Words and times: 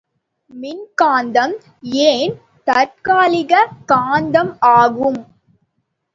மின்காந்தம் 0.51 1.53
ஏன் 2.05 2.33
தற்காலிகக் 2.67 3.75
காந்தம் 3.87 4.53
ஆகும்? 4.73 5.21